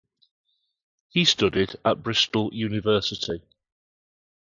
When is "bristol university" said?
2.01-3.43